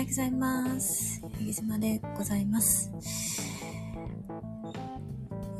[0.00, 1.20] ようございます。
[1.40, 2.90] えぎ島でございます。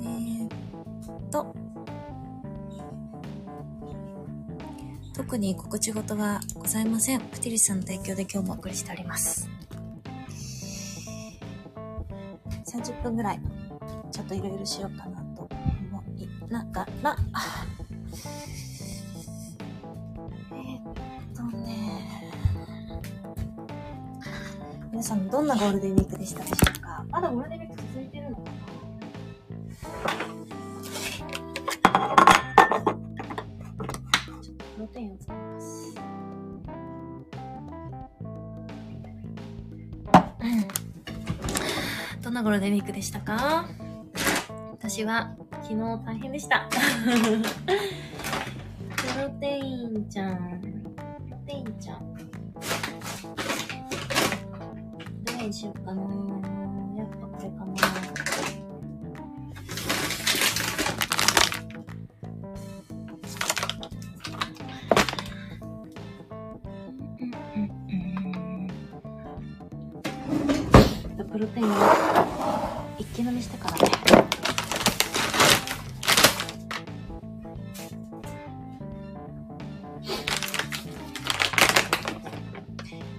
[0.01, 0.51] えー、っ
[1.31, 1.55] と、
[5.13, 7.21] 特に告知事はございません。
[7.21, 9.47] プティリスさんの提供で今日もお送りしております。
[12.67, 13.41] 30分ぐらい、
[14.11, 17.17] ちょっといろいろしようかなと思いながら、
[25.11, 27.05] さんどんなゴールデンウィークでしたでしょうか？
[27.11, 28.51] まだゴールデンウィーク続いてるのかな
[34.41, 35.95] ちょっとプロテインを使います。
[40.41, 40.69] うん
[42.23, 43.69] どんなゴールデンウィークでしたか？
[44.71, 46.69] 私は昨日大変でした。
[46.71, 46.77] プ
[49.21, 50.50] ロテインちゃん。
[55.51, 56.01] にしようかな
[56.97, 57.75] やっぱこれかな
[71.25, 71.67] プロテイン
[72.99, 73.91] 一気飲みしてからね。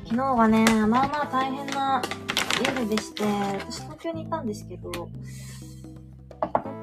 [0.05, 2.01] 昨日はね、まあまあ大変な
[2.63, 5.09] 夜でして、私東京にいたんですけど、東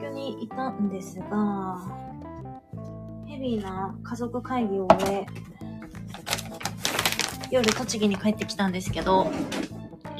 [0.01, 1.79] 京にいたんですが、
[3.27, 5.27] ヘビーな家族会議を終え、
[7.51, 9.31] 夜栃木に帰ってきたんですけど、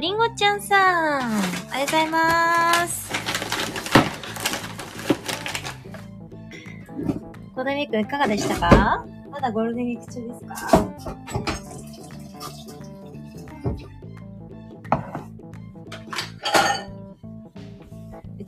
[0.01, 3.09] りんごちゃんさん、おはようございます。
[7.55, 9.05] ゴールデンウィークいかがでしたか？
[9.31, 10.78] まだゴールデンウィーク中ですか？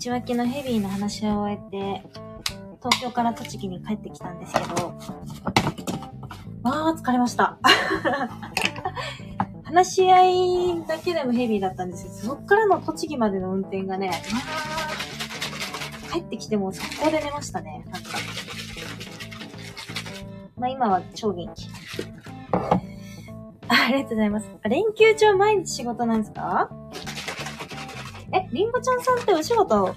[0.00, 2.02] 内訳のヘビーな話を終えて、
[2.82, 4.94] 東京から栃木に帰ってきたんですけど、
[6.62, 7.58] まあ疲れました。
[9.62, 14.10] 話し合いだけでもヘビーだったんですけど、そっからの栃木までの運転がね、
[16.10, 18.08] 帰ってきても速攻で寝ましたね、なんか。
[20.56, 21.68] まあ今は超元気。
[23.68, 24.48] ありがとうございます。
[24.64, 26.70] 連休中毎日仕事なんですか？
[28.32, 29.94] え、りんごちゃんさんってお仕事、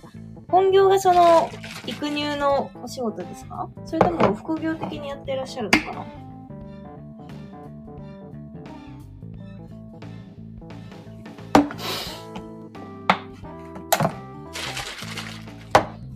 [0.47, 1.49] 本業がその、
[1.85, 3.69] 育乳のお仕事ですか？
[3.85, 6.05] それとも副業的にやってらっしゃるのかな？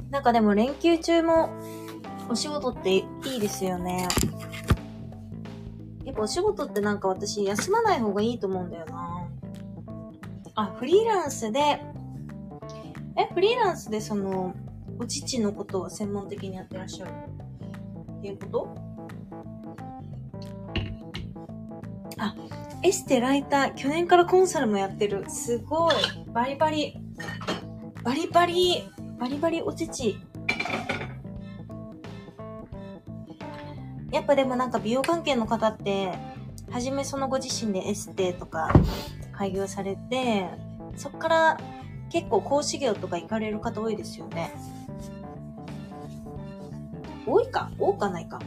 [0.09, 1.49] なんかでも連休中も
[2.29, 3.05] お仕事ってい
[3.37, 4.07] いですよね。
[6.05, 9.27] やっぱお仕事ってなんか私休まない方がいいと思うんだよな。
[10.55, 11.81] あ、フリーランスで、
[13.17, 14.53] え、フリーランスでその、
[14.99, 17.11] お乳のことを専門的にやってらっしゃる
[18.19, 18.75] っていうこと？
[22.19, 22.35] あ、
[22.83, 25.25] エステライター、去年からコンサルもやってる。
[25.29, 25.95] すごい。
[26.33, 26.99] バリバリ。
[28.03, 28.83] バリバリ、
[29.19, 30.19] バリバリお乳。
[34.11, 36.13] やっぱでもなんか美容関係の方って、
[36.71, 38.73] はじめそのご自身でエステとか
[39.33, 40.49] 開業されて、
[40.95, 41.57] そっから
[42.09, 44.51] 結構講師業とか行かれる方多いですよね。
[47.25, 47.71] 多いか？
[47.77, 48.39] 多かないか。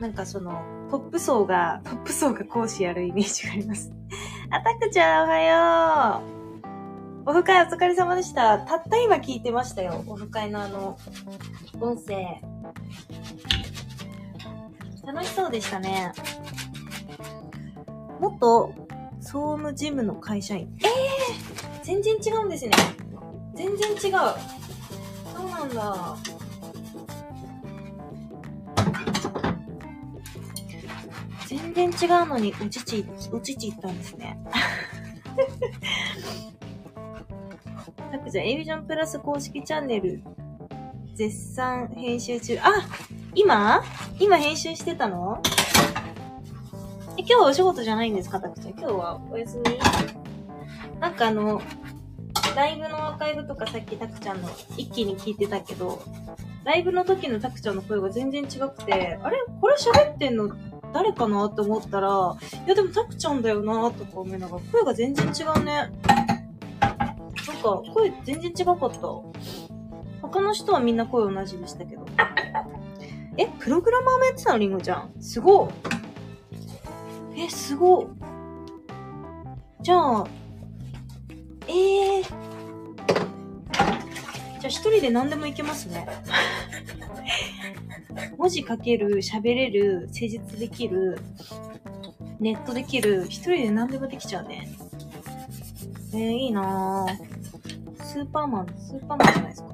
[0.00, 3.92] なんかその、トップ層が、 トップ層が講師やるイメージがあります。
[4.50, 6.22] あたくちゃんおはよ
[7.26, 7.30] う。
[7.30, 8.58] オフ会お疲れ様でした。
[8.60, 10.02] たった今聞いてましたよ。
[10.06, 10.96] オフ会のあの、
[11.80, 12.40] 音声。
[15.06, 16.12] 楽しそうでしたね。
[18.20, 18.72] 元
[19.30, 20.68] 総務事務の会社員。
[20.82, 22.72] ええー、全然違うんですね。
[23.54, 23.98] 全然違う。
[24.02, 26.16] そうなんだ。
[31.46, 31.90] 全然違
[32.24, 34.36] うのに、おちち、おちち行ったんですね。
[38.10, 40.24] たくちゃん、エビジョンプラス公式チャンネル、
[41.14, 42.58] 絶賛編集中。
[42.58, 42.72] あ
[43.36, 43.80] 今？
[44.18, 45.40] 今編集してたの？
[45.44, 45.49] え、
[47.16, 48.72] 今日はお仕事じゃないんですか、たくちゃん。
[48.72, 49.64] 今日はお休み
[51.00, 51.60] なんかあの、
[52.56, 56.02] ライブのアーカイブとかさっきたくちゃんの一気に聞いてたけど、
[56.64, 59.38] ライブの時のたくちゃんの声が全然違くて、あれ？
[59.60, 60.50] これ喋ってんの
[60.92, 62.36] 誰かなって思ったら、
[62.66, 65.90] いやでもたくちゃんだよなとか思いながら、声が全然違うね。
[66.80, 68.98] なんか、声全然違かった。
[70.22, 72.06] 他の人はみんな声同じでしたけど。
[73.36, 75.10] え、プログラマーもやってたのりんごちゃん。
[75.20, 75.68] すごい。
[77.44, 78.06] え、すごい。
[79.80, 80.26] じゃあ、
[81.66, 82.22] ええー。
[82.22, 82.32] じゃ
[84.64, 86.06] あ一人で何でもいけますね。
[88.36, 91.18] 文字書ける、喋れる、施術できる、
[92.40, 94.68] ネットできる、一人で何でもできちゃうね。
[96.12, 98.04] えー、いいなぁ。
[98.04, 99.70] スーパーマン、スーパーマンじゃないですか。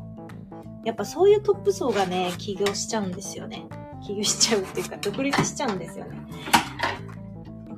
[0.84, 3.66] やっぱそういうトップ層がね、起業しちゃうんですよね。
[4.06, 6.25] 起業しちゃうっていうか、独立しちゃうんですよね。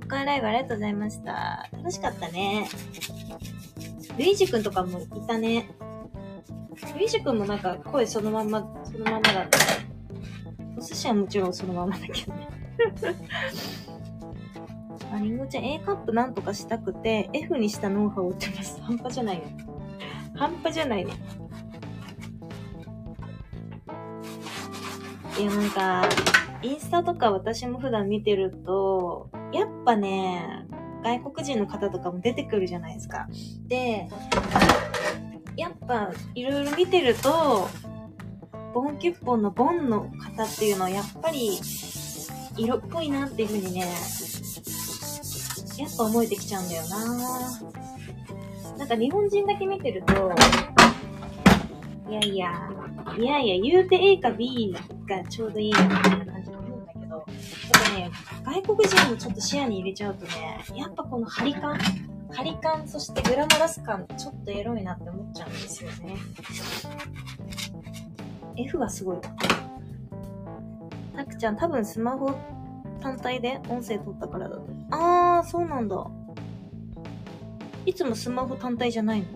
[0.08, 1.68] カーライブありがとうございました。
[1.72, 2.68] 楽しかったね。
[4.16, 5.70] ルイージ君とかもいたね。
[6.96, 9.58] ルイージ君もなんか声そのまんま、そのままだった。
[10.76, 12.48] お寿司はもちろんそのままだけどね。
[15.12, 18.80] あ、りんごちゃん A カップなんとかしたくて F にしたノウハウを売ってます。
[18.80, 19.56] 半端じゃないね。
[20.34, 21.12] 半端じゃないね。
[25.38, 26.08] いや、なんか、
[26.62, 30.66] インスタとか私も普段見てると、やっぱね、
[31.02, 33.26] 外国人の方とかも出てくるじゃないですか。
[33.66, 34.08] で、
[35.56, 37.68] やっぱいろいろ見てると、
[38.74, 41.58] ボンキュッポンのボンの方っていうのはやっぱり
[42.56, 43.80] 色っぽいなっていう風にね、
[45.78, 47.60] やっぱ思えてきちゃうんだよな
[48.78, 50.32] なんか日本人だけ見てると、
[52.08, 52.70] いやいや、
[53.18, 54.74] いやいや、言うて A か B
[55.08, 56.37] がちょうどいいよみたいな感
[57.18, 57.32] ど、
[57.98, 58.12] やっ
[58.42, 61.78] ぱね、外国人もちょっと視野に入れちゃうとね、やっぱこの張り感
[62.30, 66.16] 張り感、そしてグラマラス感、ちょっとエロいなって思っちゃうんですよね。
[68.56, 69.18] F がすごい。
[71.16, 72.34] たくちゃん、多分スマホ
[73.00, 74.66] 単体で音声撮ったからだと。
[74.90, 76.06] あー、そうなんだ。
[77.86, 79.26] いつもスマホ単体じゃないの？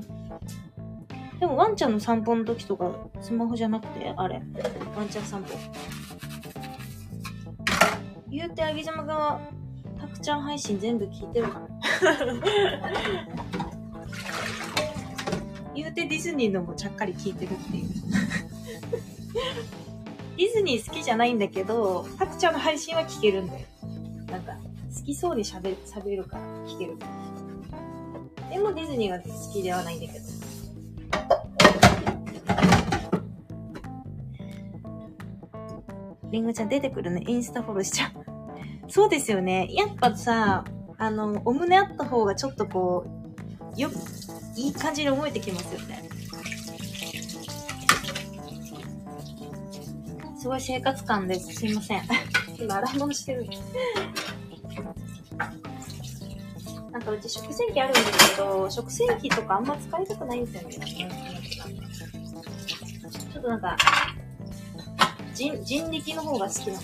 [1.40, 2.90] でもワンちゃんの散歩の時とか、
[3.20, 4.42] スマホじゃなくて、あれ？
[4.96, 5.48] ワンちゃん散歩。
[8.32, 9.40] 言うて、あげざまが、
[10.00, 11.68] たくちゃん配信全部聞いてるかな
[15.74, 17.88] 言うてディズニーのもちゃっかり聞いてるっていう。
[20.38, 23.66] ディズニー好きじゃないんだけど、たくちゃんの配信は聞けるんだよ。
[24.30, 26.96] なんか、好きそうに喋る、喋るから聞ける。
[28.50, 30.41] でもディズニーが好きではないんだけど。
[36.32, 37.22] りんごちゃん出てくるね。
[37.28, 38.90] インスタフォローしちゃう。
[38.90, 39.68] そうですよね。
[39.70, 40.64] やっぱさ、
[40.96, 43.04] あの、お胸あった方がちょっとこ
[43.76, 43.90] う、よ、
[44.56, 46.08] いい感じに思えてきますよね。
[50.38, 51.52] すごい生活感です。
[51.52, 52.02] すいません。
[52.58, 53.46] 今洗い物してる。
[56.92, 61.10] なんかうち食洗機あるんですけど、食洗機とかあんま使いたくないんですよね。
[63.10, 63.76] ちょっとなんか、
[65.34, 66.80] 人、人力の方が好きなの。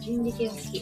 [0.00, 0.78] 人力が好き。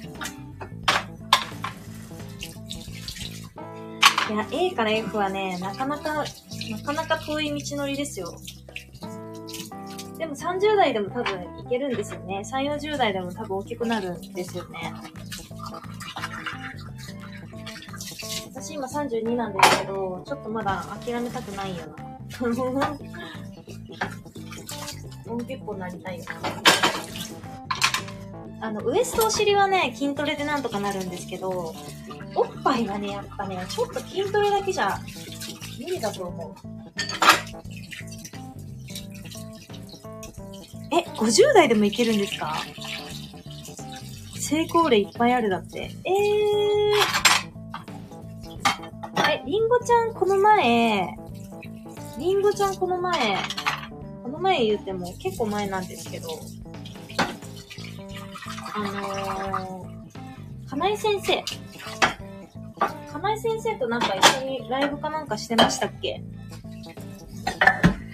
[4.28, 6.25] いや、A から F はね、なかなか、な
[6.84, 8.37] かなか遠い道のりですよ。
[10.19, 12.42] でも30代でも多分いけるんですよね。
[12.44, 14.92] 3、40代でも多分大きくなるんですよね。
[18.54, 22.99] 私今32なんですけど、ちょっとまだ諦めたくないよな。
[25.26, 26.25] もう結構なりたいよ
[28.61, 31.75] あの、ウエストお尻はね、筋トレでなんとかなるんですけど、
[32.34, 34.99] おっぱいはね、やっぱね、ちょっと筋トレだけじゃ
[35.78, 36.54] 無理だと思う。
[40.92, 42.56] え、50代でもいけるんですか？
[44.38, 45.90] 成功例いっぱいあるだって。
[46.04, 46.12] えー。
[49.28, 51.08] え、りんごちゃんこの前、
[52.18, 53.37] りんごちゃんこの前、
[54.26, 56.28] この前言っても結構前なんですけど、
[58.75, 61.45] あのー、金井先生。
[63.12, 66.21] 金井先生となんか一緒にライブかなんかしてましたっけ？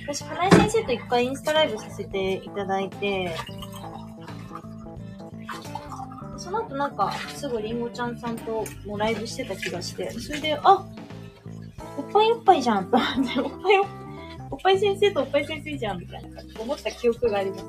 [0.06, 3.34] 私、金井先生と一回インスタライブさせていただいて、
[6.36, 10.86] その後なんか、すぐりんごちゃんさんともライブしてた気がして、それで、あ
[11.96, 14.01] おっぱいおっぱいじゃんと思って、おっぱいおっぱい、
[14.52, 17.64] おっぱい先生とおっぱい先生じゃんみたいな思った記憶があります。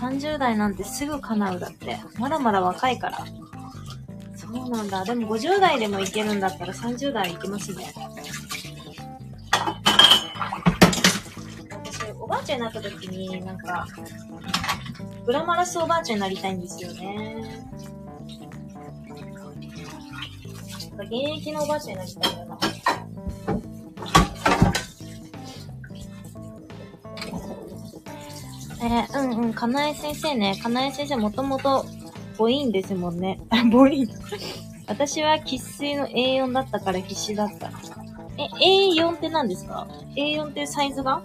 [0.00, 1.96] 30代なんてすぐ叶うだって。
[2.18, 3.24] まだまだ若いから。
[4.34, 5.04] そうなんだ。
[5.04, 7.92] でも50代でもいけるんだったら30代いけますね。
[11.70, 13.86] 私、おばあちゃんになった時に、なんか、
[15.24, 17.64] グラマラスおばあちゃんになりたいんですよね。
[20.98, 22.58] 現役のおばあちゃんになりたいんだな。
[28.82, 30.56] えー、うんうん、かなえ先生ね。
[30.62, 31.84] かなえ先生もともと
[32.36, 33.38] 母音ですもんね。
[33.50, 33.90] 母音。
[34.86, 37.70] 私は喫水の A4 だったから必死だった。
[38.38, 38.46] え、
[38.94, 41.22] A4 って何ですか ?A4 ってサイズが？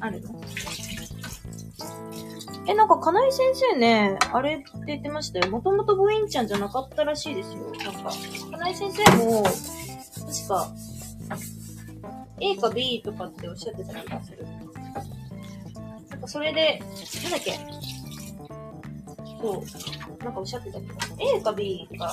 [0.00, 0.34] あるの？
[2.66, 5.50] え、なんか、かなえ先生ね、あれって言ってましたよ。
[5.50, 7.72] もともと母音ちゃんじゃなかったらしいですよ。
[7.82, 8.10] なんか、
[8.50, 9.54] かなえ先生も、確
[10.48, 10.70] か、
[12.40, 14.46] A か B とかっておっしゃってた気がする。
[16.28, 16.80] それで、
[17.22, 17.58] なんだっけ？
[19.40, 20.24] そう。
[20.24, 20.94] なんかおっしゃってたけど、
[21.36, 22.12] A か B か、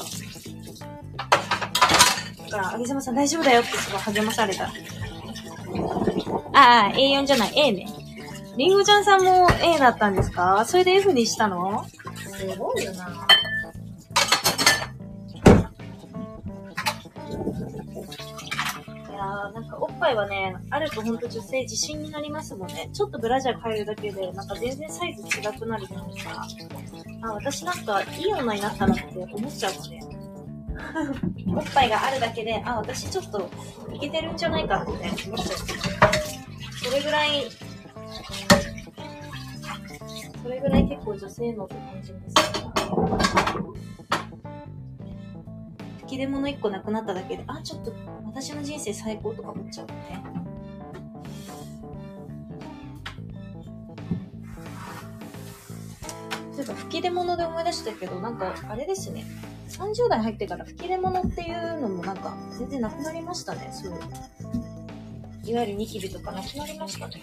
[2.45, 4.65] だから、あげざまさん大丈夫だよってすごい励まされた。
[6.53, 7.87] ああ、A4 じゃない、A ね。
[8.57, 10.63] りんごちゃんさんも A だったんですか？
[10.65, 11.85] それで F にしたの？
[12.37, 13.27] すごいよな。
[19.95, 22.89] おっぱいはね、あるとほんと女性自信になりますもんね。
[22.91, 26.47] ちょっとブラジャー変えるだけで、なんか全然サイズ違くなるじゃないですか。
[27.21, 29.99] あ、私なんかいい女になったなって思っちゃうもんね。
[31.55, 33.49] おっぱいがあるだけで、あ、私ちょっと
[33.93, 35.37] いけてるんじゃないかって思っちゃう。
[36.77, 37.49] それぐらい、
[40.43, 43.84] それぐらい結構女性のって感じです。
[46.15, 47.93] き出物1個なくなっただけで、あ、ちょっと
[48.25, 50.23] 私の人生最高とか思っちゃうね。
[56.53, 59.25] そういえば吹き出物で思い出したけど、なんかあれですね。
[59.67, 63.93] 30代入ってから吹き出物っていうのもなんか全然なくなりましたね、そう。
[65.43, 67.15] いわゆるニキビとかなくなりましたね。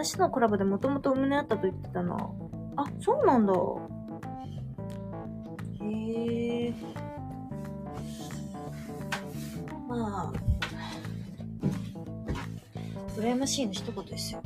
[0.00, 2.14] 私のコラボでもともとお胸あったと言ってたな。
[2.76, 3.52] あ、そうなんだ。
[5.84, 6.74] へえ。
[9.88, 10.32] まあ、
[13.18, 14.42] 羨ましいの一言ですよ。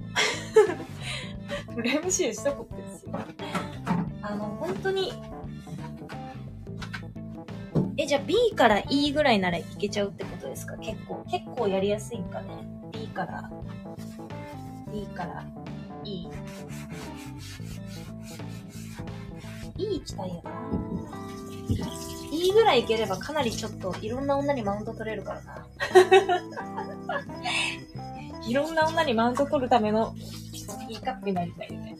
[1.76, 3.12] 羨ましいの一言ですよ。
[4.23, 5.12] あの、本当に、
[7.99, 10.78] え、じゃあ B から E ぐらいならいけちゃうってことですか？
[10.78, 12.49] 結構、結構やりやすいんかね
[12.90, 13.50] ?B から、
[14.93, 15.45] B から
[16.05, 16.27] E。
[19.79, 20.53] E 行きたいよな。
[22.31, 25.67] E ぐらいいければかなりちょっといろんな女にマウント取れるからな。
[28.47, 30.15] いろんな女にマウント取るための
[30.89, 31.97] いいカップになりたいよね。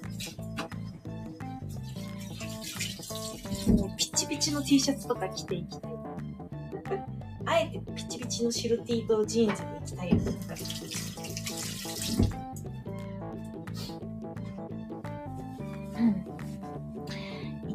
[3.69, 5.93] もうピチピチの T シャツとか着ていきたい。
[7.47, 9.82] あえてピチピチの白 T とジーンズに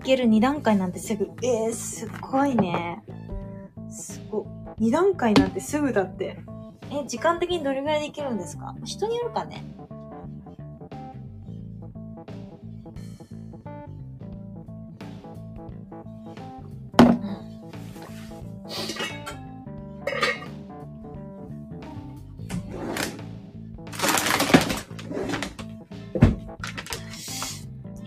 [0.07, 3.03] ける2段階なんてすぐ、えー、すごいね。
[3.89, 4.45] すご。
[4.79, 6.39] 2段階なんてすぐだって。
[6.89, 8.73] え、時間的にどれぐらいでいけるんですか？
[8.85, 9.65] 人によるかね。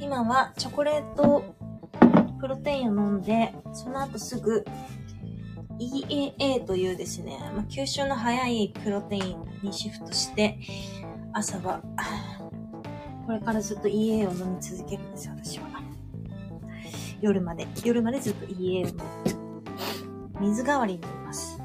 [0.00, 1.49] 今はチョコレートプ
[2.50, 4.64] ロテインを飲んで、その後すぐ
[5.78, 10.58] EAA というですね、まあ、吸収の早いプロテインにシフトして、
[11.32, 11.80] 朝は、
[13.26, 15.66] これからずっと EA を飲み続けるんですよ、私は。
[17.20, 19.02] 夜まで、夜までずっと EA を飲む。
[20.40, 21.60] 水代わりに飲みます。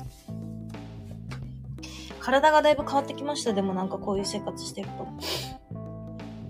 [2.19, 5.07] 体がだいぶ変わってきました、でもなんかこういう生活してると。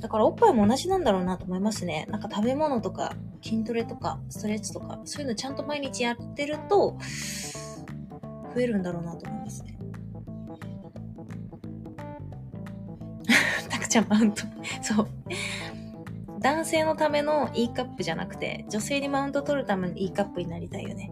[0.01, 2.05] だからおっぱいも同じなんだろうなと思いますね。
[2.09, 3.15] なんか食べ物とか
[3.45, 6.97] 筋トレとかストレッチとかそういうのちゃんと毎日やってると
[8.55, 9.77] 増えるんだろうなと思いますね。
[13.69, 14.41] たくちゃんマウント。
[14.81, 15.07] そう。
[16.39, 21.11] 男性のための E カップじゃなくて、女性にマウント取るための E カップになりたいよね。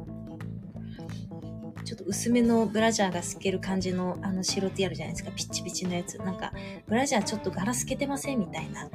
[1.85, 5.31] ちょっと薄めのブラジャーが透ける感じのあの白 T あるじゃないですか。
[5.35, 6.17] ピッチピチのやつ。
[6.17, 6.51] なんか、
[6.87, 8.39] ブラジャーちょっと柄透けてません？
[8.39, 8.85] みたいな。
[8.85, 8.89] あ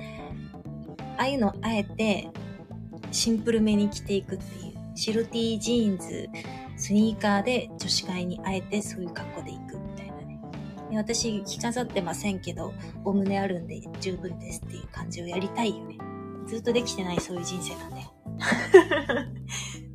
[1.18, 2.30] あいうのあえて
[3.10, 4.78] シンプルめに着ていくっていう。
[4.94, 6.28] 白 T ジーンズ、
[6.76, 10.40] スニーカーで女子会にあえてそういう格好で行くみたいなね。
[10.92, 12.74] 私着飾ってませんけど、
[13.04, 15.98] お胸あるんで十分ですっていう感じをやりたいよね。
[16.48, 18.02] ずっとできてないそういう人生なんで。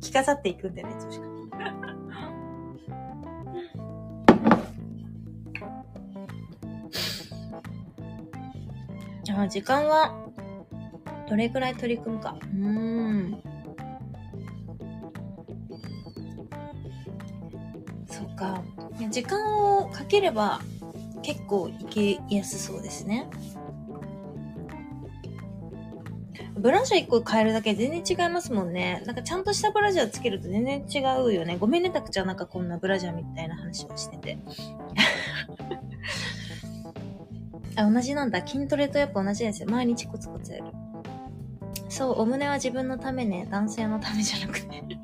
[0.00, 1.34] 着飾っていくんでね、女子会。
[9.22, 10.23] じゃあ時間は
[11.34, 12.36] どれくらい取り組むか。
[12.40, 13.42] うーん。
[18.24, 18.62] っか。
[19.10, 20.60] 時間をかければ
[21.22, 23.26] 結構いけやすそうですね。
[26.56, 29.02] ブラジャー1個変えるだけ全然違いますもんね。
[29.04, 31.56] なんかちゃんとしたブラジャーつけると全然違うよね。
[31.58, 32.28] ごめんね、たくちゃん。
[32.28, 34.38] なんかこんなブラジャーみたいな話をしてて。
[37.74, 38.46] あ、同じなんだ。
[38.46, 39.68] 筋トレとやっぱ同じですよ。
[39.68, 40.83] 毎日コツコツやる。
[41.94, 43.46] そう、お胸は自分のためね。
[43.52, 44.82] 男性のためじゃなくて。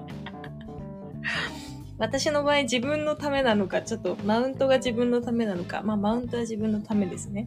[1.98, 5.82] 私の場合自分のためなのか、ちょっとマウントが自分のためなのか。
[5.82, 7.46] まあ、マウントは自分のためですね。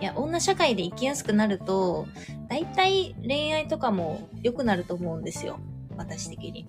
[0.00, 2.08] いや、女社会で生きやすくなると、
[2.48, 5.60] 大体恋愛とかも良くなると思うんですよ。
[5.96, 6.66] 私的に。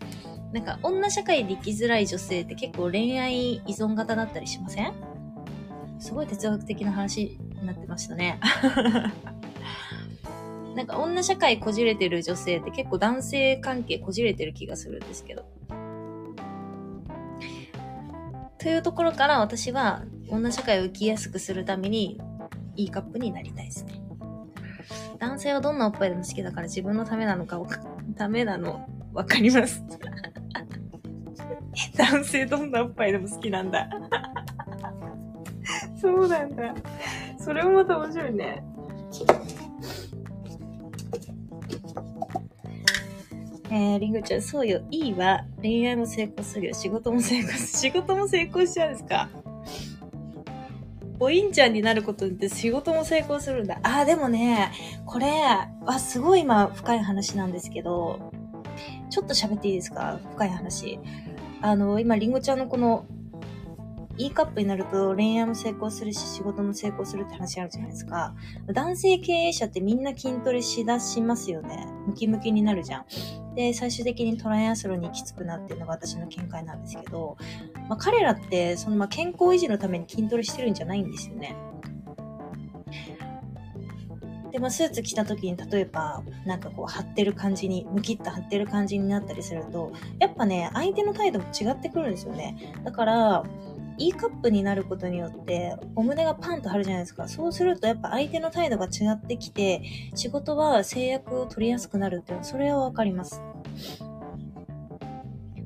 [0.54, 4.94] なんか、女社会で生きづらい女性って結構恋愛依存型だったりしません？
[5.98, 8.40] すごい哲学的な話になってましたね。
[10.76, 15.46] なんか女社会こじれてる女性って結構男性関係こじれてる気がするんですけど。
[18.60, 22.20] というところから私は女社会を生きやすくするために
[22.76, 24.02] いいカップになりたいですね。
[25.18, 27.62] 男性はどんなおっぱいでも好きだから自分のためなのか、
[28.18, 29.82] ためなのわかります。
[31.96, 33.88] 男性どんなおっぱいでも好きなんだ。
[35.96, 36.76] そうなんだ。
[37.38, 38.64] それもまた面白いね。
[43.72, 44.82] えー、りんごちゃん、そうよ。
[44.92, 45.44] いいわ。
[45.62, 46.74] 恋愛も成功するよ。
[46.74, 47.80] 仕事も成功す。
[47.82, 49.30] 仕事も成功しちゃうんですか？
[51.20, 53.80] おいんちゃんになることって仕事も成功するんだ。
[53.84, 54.72] ああ、でもね、
[55.06, 55.28] これ
[55.86, 58.32] はすごい今深い話なんですけど、
[59.10, 60.20] ちょっと喋っていいですか？
[60.34, 61.00] 深い話。
[61.62, 63.06] あの、今、りんごちゃんのこの
[64.18, 68.34] E カップになると恋愛も成功するし仕事も成功するって話あるじゃないですか。
[68.68, 71.88] 男性経営者ってみんな筋トレしだしますよね。
[72.08, 73.56] ムキムキになるじゃん。
[73.56, 77.38] で、最終的にトライアスロンに行き着くなっていうのが私の見解なんですけど、
[77.90, 81.56] まあ、彼らってそのまあ健康維持のために筋トレしてるんじゃないんですよね。
[84.56, 92.74] で、まあ、スーツ着た時に、例えば、なんかこう、張ってる感じに、ムキッと張ってる感じになったりすると、やっぱね、相手の態度も違ってくるんですよね。
[92.86, 93.44] だから、
[93.98, 97.28] E カップになることによって、お胸がパンと張るじゃないですか。
[97.28, 99.82] そうすると、やっぱ相手の態度が違ってきて、
[100.16, 103.42] 仕事は制約を取りやすくなるっていうのは、それはわかります。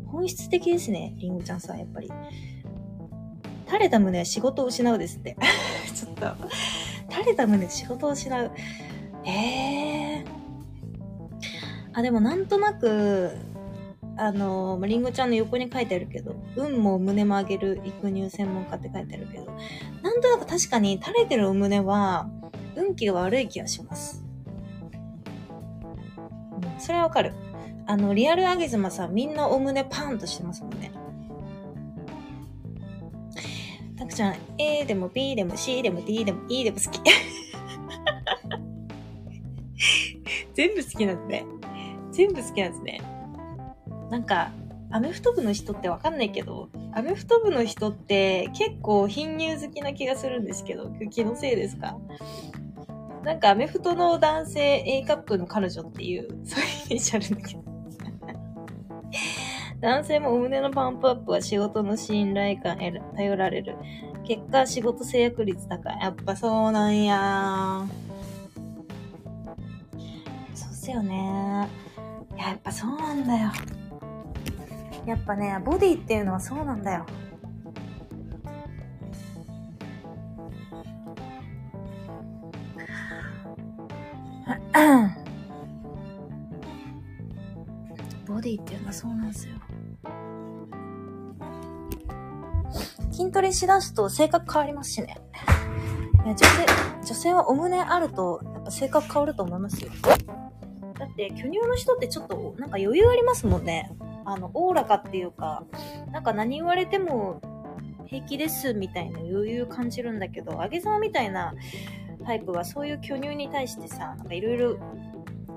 [0.05, 2.09] 本質的ですね、りんごちゃんさん、やっぱり。
[3.67, 5.37] 垂れた胸は仕事を失うですって。
[5.95, 6.35] ちょっと、
[7.09, 8.51] 垂れた胸仕事を失う。
[9.25, 10.39] ええー。
[11.93, 13.31] あ、でもなんとなく、
[14.19, 19.45] あの、まりんごちゃんの横に書いてあるけど、運も胸も上げる育乳専門家って書いてあるけど、
[20.01, 22.29] なんとなく確かに垂れてるお胸は、
[22.75, 24.25] 運気が悪い気がします。
[26.77, 27.33] それはわかる。
[27.87, 30.91] あの、リアルアゲズマさ、みんなお胸パンとしてますもんね。
[33.97, 36.99] たくちゃん、A でも B でも C でも D でも E でも好き。
[40.53, 41.45] 全部好きなんですね。
[42.11, 43.18] 全部好きなんですね。
[44.09, 44.51] なんか、
[44.91, 51.97] アメフト部の人ってわかんないけど、アメフト部の人って結構貧乳好きな気がするんですけど、気のせいですか？
[53.23, 57.63] なんかアメフトの男性 A カップの彼女っていう、そういうイメージあるんだけど。
[59.81, 63.77] 男性もお胸のパンプアップは仕事の信頼感へ頼られる。
[64.25, 65.99] 結果、仕事制約率高い。
[66.01, 67.85] やっぱそうなんや
[70.55, 71.67] そうっすよね。
[72.35, 73.51] いや、やっぱそうなんだよ。
[75.09, 77.05] やっぱね、ボディっていうのはそうなんだよ。
[88.27, 89.55] ボディっていうのはそうなんですよ。
[93.11, 95.17] 筋トレしだすと性格変わりますしね。
[96.23, 96.45] 女性、
[97.03, 99.89] 女性はお胸あると、やっぱ性格変わると思いますよ。
[100.03, 100.13] だ
[101.07, 103.91] って、巨乳の人ってちょっと、なんか余裕ありますもんね。
[104.31, 105.63] あの、おおらかっていうか、
[106.11, 107.41] なんか何言われても
[108.05, 111.53] 平気ですみたいな余裕感じるんだけど、あげざみたいな
[112.25, 114.77] タイプはそういう巨乳に対してさ、なんかいろいろ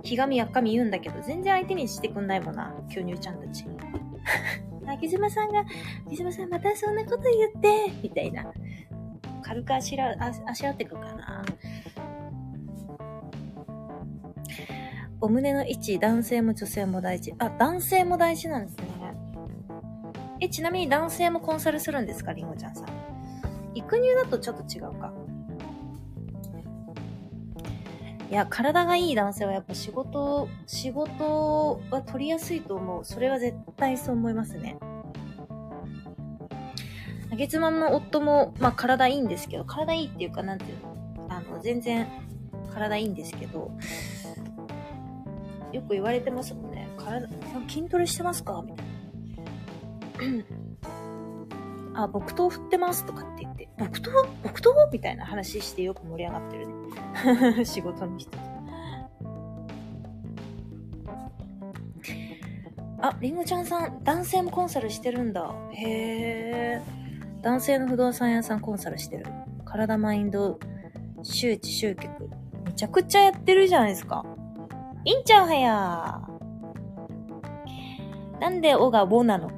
[0.03, 3.65] ひがみやっかみ言うんだけど、全然相手にしてくんないもんな、巨乳ちゃんたち。
[4.87, 5.65] あげずまさんが、あ
[6.11, 8.53] げさんまたそんなこと言って、みたいな。
[9.43, 11.45] 軽くあしら、あしらってくかな。
[15.23, 17.33] お胸の位置、男性も女性も大事。
[17.39, 18.87] あ、男性も大事なんですね。
[20.41, 22.87] え、ちなみに男性もコンサルするんですかりんごちゃんさん。
[23.73, 25.13] 育乳だとちょっと違うか。
[28.29, 33.05] いや、体がいい男性はやっぱ仕事、仕事は取りやすいと思う。
[33.05, 34.77] それは絶対そう思いますね。
[37.37, 42.09] 月マンの夫も、まあ体いいんですけど、体いいっていうか、なんていうのあの、全然
[42.75, 43.71] 体いいんですけど、
[45.73, 46.89] よく言われてますもんね。
[46.97, 47.29] 体、
[47.69, 48.63] 筋トレしてますか？
[48.65, 50.45] みたいな。
[52.05, 54.87] あ、木刀振ってますとかって言って、木刀木刀？
[54.91, 56.67] みたいな話してよく盛り上がってる
[57.57, 57.65] ね。
[57.65, 58.31] 仕事の人。
[63.05, 65.53] あ、りんごちゃんさん、男性もコンサルしてるんだ。
[65.73, 66.83] へえ。
[67.43, 69.27] 男性の不動産屋さんコンサルしてる。
[69.65, 70.61] 体、マインド、
[71.25, 72.31] 周知、集客。
[72.65, 74.25] めちゃくちゃやってるじゃないですか。
[75.05, 76.21] いいんちゃうはや
[78.41, 79.51] なんでおがぼなの？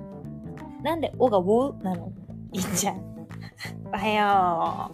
[0.83, 2.13] なんでおがぼなの？
[2.53, 3.01] いいんちゃん。
[3.87, 4.93] おはよ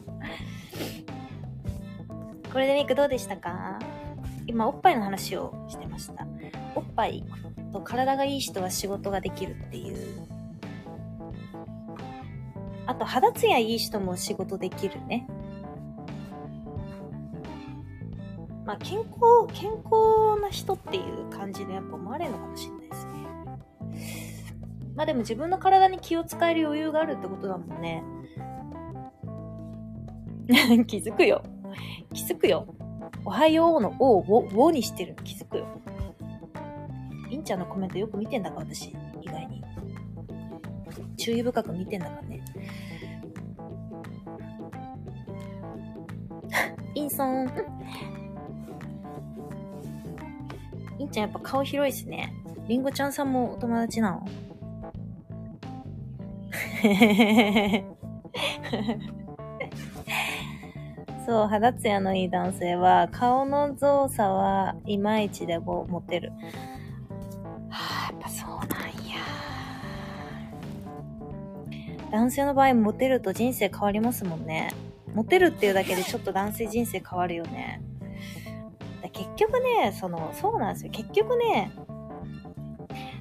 [2.49, 2.53] う。
[2.53, 3.79] これでミクどうでしたか？
[4.47, 6.27] 今、おっぱいの話をしてました。
[6.75, 7.25] おっぱい
[7.73, 10.27] と体がいい人は仕事ができるっていう。
[12.87, 15.29] あと、肌ツヤいい人も仕事できるね。
[18.71, 19.13] まあ、健康、
[19.53, 23.13] 健康な人っていう感じでやっぱ思われるのかもしれないですね。
[24.95, 28.05] まあでも自分の体に気を使える余裕があるってことだもんね。
[30.87, 31.43] 気づくよ。
[32.15, 32.73] 気づくよ。
[33.25, 35.67] おはようのおを、おにしてるの気づくよ。
[37.29, 38.97] インちゃんのコメントよく見てんだか、私。
[39.21, 39.65] 意外に。
[41.17, 42.41] 注意深く見てんだからね。
[46.95, 47.51] インソン。
[51.01, 52.31] インちゃんやっぱ顔広いっすね。
[52.69, 54.23] リンゴちゃんさんもお友達なの？
[61.25, 66.33] そう、肌ツヤのいい男性は、顔の造作はいまいちでもモテる。
[67.71, 68.59] はあ、やっぱそうなん
[69.09, 69.17] や。
[72.11, 74.69] 男性の場合、モテると人生変わりますもんね。
[75.15, 77.81] モテるっていうだけでちょっと男性人生変わるよね。
[79.21, 80.93] 結局ね、その、そうなんですよ。
[80.93, 81.71] 結局ね、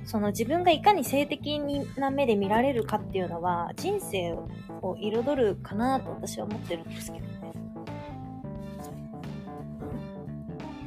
[0.06, 1.60] その自分がいかに性的
[1.98, 4.34] な目で見られるかっていうのは人生
[4.82, 7.54] を彩るかなと私は思ってるんですけどね。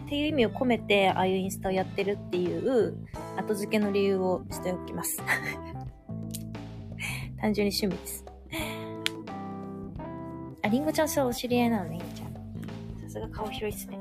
[0.07, 2.97] っていう意味を込めてああいうインスタをやってるっていう
[3.37, 5.23] 後付けの理由をしておきます。
[7.39, 8.25] 単純に趣味です。
[10.63, 12.33] あ、りんごちゃんそうお知り合いなのね、いんちゃん。
[13.03, 13.99] さすが顔広いっすね。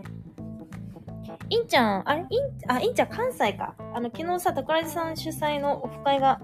[1.51, 2.21] いんちゃん、あれ？
[2.21, 2.27] いん、
[2.71, 3.75] あ、いんちゃん関西か。
[3.93, 6.39] あの、昨日さ、桜地さん主催のオフ会が、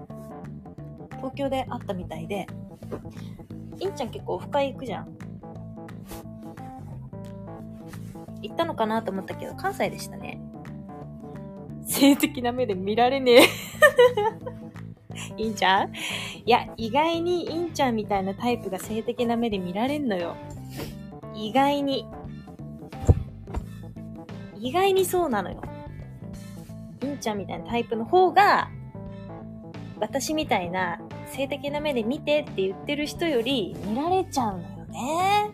[1.16, 2.46] 東京であったみたいで、
[3.80, 5.08] いんちゃん結構オフ会行くじゃん。
[8.42, 10.42] 行ったのかなと思ったけど、関西でしたね。
[11.86, 13.48] 性的な目で見られねえ
[15.42, 15.88] いんちゃん？
[15.88, 20.36] いや、意外にいんちゃんみたいなタイプが性的な目で見られんのよ。
[21.34, 22.04] 意外に。
[24.60, 25.62] 意外にそうなのよ。
[27.02, 28.70] いんちゃんみたいなタイプの方が、
[30.00, 35.50] 私みたいな性的な目で見てって言ってる人より見られちゃうのよね。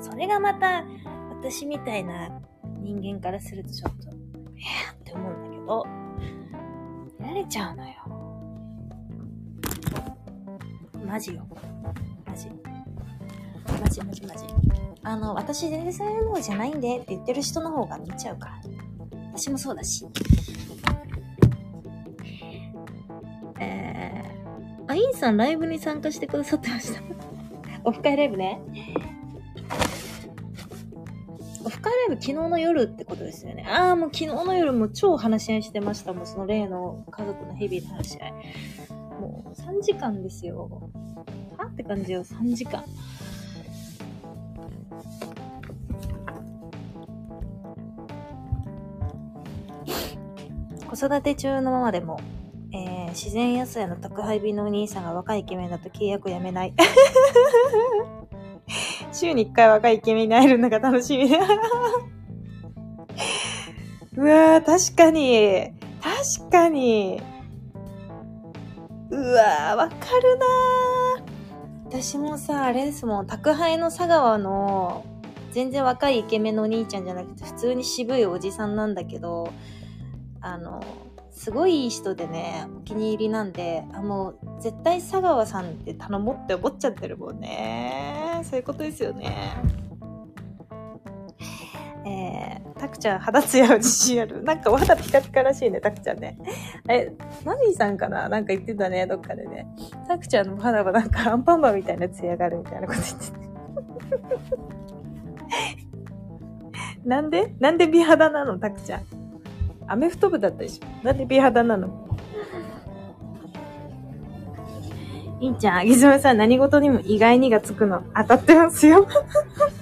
[0.00, 0.84] それがまた、
[1.30, 2.40] 私みたいな
[2.80, 5.86] 人間からするとちょっと、えーって思うんだけど、
[7.18, 7.94] 見られちゃうのよ。
[11.06, 11.46] マジよ。
[12.26, 12.48] マジ。
[13.68, 14.44] マジマジマジ。
[15.04, 18.60] あの、私全然そういうのじゃないんでって言ってる人の方が見ちゃうから。
[19.34, 20.06] 私もそうだし。
[23.58, 27.00] えー、あ、インさんライブに参加してくださってました。
[27.84, 28.60] オフ会ライブね。
[31.64, 33.64] オフ会ライブ昨日の夜ってことですよね。
[33.68, 36.12] ああ、もう昨日の夜も超話し合いしてました。
[36.12, 38.32] もうその例の家族のヘビーな話し合い。
[39.20, 40.90] もう3時間ですよ。
[41.56, 42.84] はって感じよ、3時間。
[50.94, 52.20] 子育て中のままでも、
[52.70, 56.74] えー、自然野菜の宅配便のお兄さんが若いイケメンだと契約やめない。
[59.10, 61.30] 週に1回若いイケメンに会えるのが楽しみ。
[64.18, 65.72] うわー、確かに。
[66.02, 67.22] 確かに。
[69.08, 71.86] うわー、わかるなー。
[71.86, 75.06] 私もさ、あれですもん、宅配の佐川の、
[75.52, 79.50] 全然若いイケメンのお兄ちゃんじゃなくて、普通に渋いおじさんなんだけど、
[80.42, 80.82] あの、
[81.30, 88.40] すごいいい人でね、お気に入りなんで、あ、もう、絶対佐川さんって頼もうって思っちゃってるもんね。
[88.44, 89.54] そういうことですよね。
[92.04, 94.42] えー、たくちゃん肌ツヤは自信ある。
[94.42, 96.36] なんか肌ピカピカらしいね、たくちゃんね。
[96.88, 97.12] え、
[97.44, 98.28] マミーさんかな？
[98.28, 99.68] なんか言ってたね、どっかでね。
[100.08, 103.32] たくちゃんの肌はなんかアンパンマンみたいなツヤがあるみたいなこと言ってて。
[107.08, 107.54] なんで？
[107.60, 109.02] なんで美肌なのたくちゃん？
[109.88, 111.88] アメフト部だったでしょなんで美肌なの？
[115.40, 119.06] いんちゃん、あげずまさん何事にも意外にがつくの当たってますよ。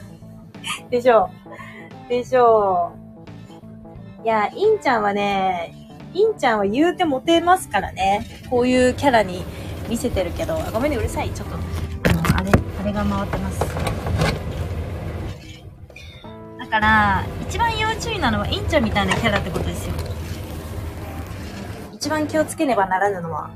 [0.90, 1.30] でしょ
[2.06, 2.08] う。
[2.08, 2.92] でしょ
[4.22, 4.24] う。
[4.24, 5.74] いや、いんちゃんはね、
[6.12, 8.26] いんちゃんは言うてモテますからね。
[8.50, 9.44] こういうキャラに
[9.88, 11.30] 見せてるけど、ごめんね、うるさい。
[11.30, 13.89] ちょっと、あの、あれ、あれが回ってます。
[16.70, 19.94] から、一番要注意なのは、いんちゃんみたいなキャラってことですよ。
[21.92, 23.50] 一番気をつけねばならぬのは、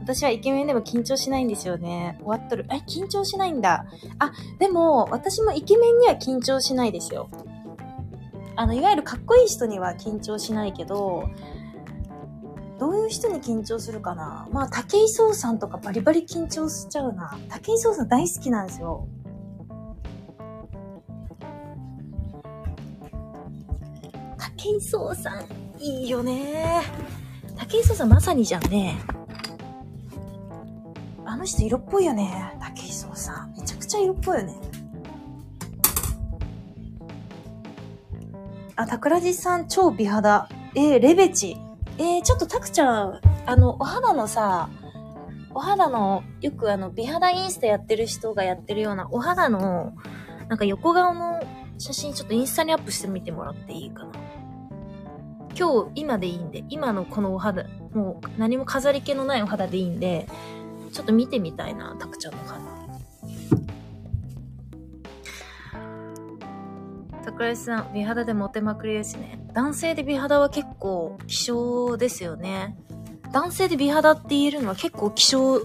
[0.00, 2.18] 私はイケメンでも緊張しないんですよね。
[2.24, 2.66] 終わっとる。
[2.70, 3.86] え、緊張しないんだ。
[4.18, 7.28] あ、でも、私もイケメンには緊張しないですよ。
[8.56, 11.28] あの、いわゆるかっこいい人には緊張しないけど、
[12.78, 14.48] どういう人に緊張するかな？
[14.52, 17.38] まあ、武井壮さんとかバリバリ緊張しちゃうな。
[17.48, 19.06] 武井壮さん大好きなんですよ。
[24.64, 25.44] 武井壮さん、
[25.78, 26.80] いいよね。
[27.54, 28.96] 武井壮さんまさにじゃんね。
[31.26, 32.56] あの人色っぽいよね。
[32.60, 33.52] 武井壮さん。
[33.52, 34.54] めちゃくちゃ色っぽいよね。
[38.74, 40.48] あ、桜地さん超美肌。
[40.74, 41.58] えー、レベチ。
[41.98, 44.70] えー、ちょっとたくちゃん、あの、お肌のさ、
[45.52, 49.92] お肌の、よくあの、美肌インスタやってる人がやってるような、お肌の、
[50.48, 51.42] なんか横顔の
[51.76, 54.23] 写真ちょっとインスタにアップしてみてもらっていいかな。
[55.56, 60.26] 今日、今でいいんで、今のこのお肌、もう何も飾り気のないお肌でいいんで、
[60.92, 62.74] ちょっと見てみたいな、たくちゃんの花。
[67.24, 69.44] 桜井さん、美肌でモテまくりですね。
[69.54, 72.76] 男性で美肌は結構希少ですよね。
[73.32, 75.60] 男性で美肌って言えるのは結構希少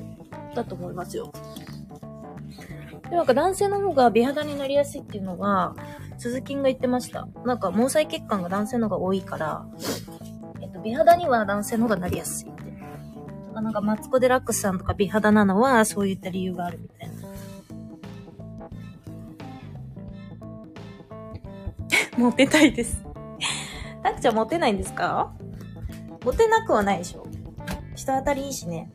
[0.56, 1.32] だと思いますよ。
[3.04, 5.76] でも、なんか男性の方が美肌になりやすいっていうのは、
[6.20, 7.28] 鈴木が言ってました。
[7.46, 9.66] なんか毛細血管が男性の方が多いから、
[10.62, 12.52] えっと、美肌には男性の方がなりやすい。
[13.54, 17.16] なんかマツコ・デラックスさんとか美肌なのはそういった理由があるみたいな。
[22.24, 23.04] モテたいです。
[24.04, 25.34] たくちゃんモテないんですか？
[26.24, 27.26] モテなくはないでしょ。
[27.96, 28.92] 人当たりいいしね。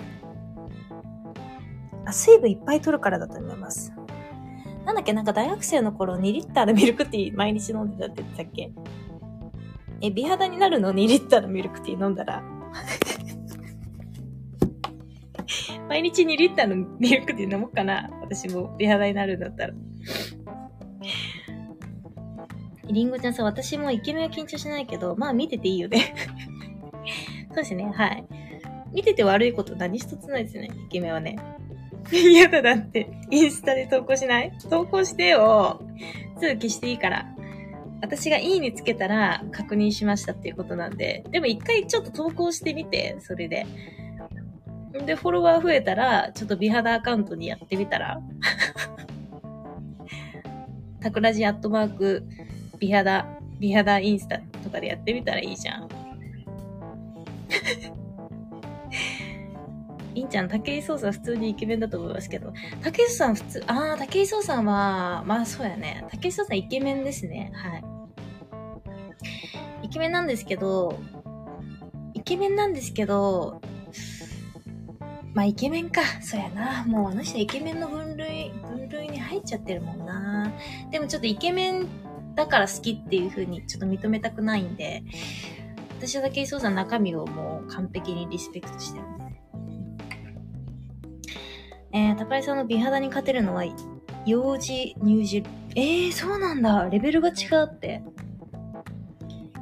[2.06, 3.92] あ、水分いっぱい取るからだと思います。
[4.84, 8.70] なんだっけなんか大学生の頃2リッターのミルクティー毎日飲んでたって言ってたっけ？
[10.00, 12.42] え、美肌になるの2リッターのミルクティー飲んだら
[15.88, 18.10] 毎日2リッターのミルクで飲もうかな。
[18.20, 19.74] 私も美肌になるんだったら。
[22.88, 26.14] りんごちゃんさ、私もイケメンは緊張しないけど、まあ見てていいよね
[27.48, 28.24] そうですね、はい。
[28.92, 31.36] 見てて悪いこと何一つないですね、イケメンはね。
[32.12, 34.52] 嫌だだって、インスタで投稿しない？
[34.70, 35.82] 投稿してよ。
[36.38, 37.26] すぐ消していいから。
[38.00, 41.24] 私がいいにつけたら確認しましたっていうことなんで。
[41.30, 43.66] でも一回ちょっと投稿してみて、それで。
[45.02, 48.20] んで、フォロワー増えたら、ちょっと美肌アカウントにやってみたら
[51.00, 52.24] タクラジアットマーク、
[52.78, 53.26] 美肌、
[53.58, 55.88] 美肌インスタとかでやってみたらいいじゃん。
[60.14, 62.52] いいんちゃん、竹井壮さん普通にイケメンだと思いますけど。
[62.82, 66.04] 竹井壮さん普通、あー、竹井壮さんは、まあそうやね。
[66.10, 67.52] 竹井壮さんイケメンですね。
[67.54, 67.84] はい。
[69.82, 70.98] イケメンなんですけど、
[72.14, 73.60] イケメンなんですけど、
[75.34, 76.00] まあ、イケメンか。
[76.22, 76.84] そうやな。
[76.86, 80.52] もうあの人イケメンの分類、分類に入っちゃってるもんな。
[80.92, 81.88] でもちょっとイケメン
[82.36, 85.02] だから好きっていう風にちょっと認めたくないんで、
[85.98, 89.23] 私はだけそうさん中身をもう完璧にリスペクトしてるんで。
[91.94, 93.64] えー、高井さんの美肌に勝てるのは、
[94.26, 95.44] 幼児乳児、
[95.76, 96.88] えー、そうなんだ。
[96.90, 98.02] レベルが違うって。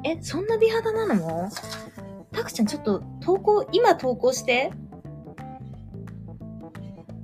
[0.03, 1.51] え、そんな美肌なの？
[2.33, 4.73] たくちゃんちょっと投稿、今投稿して。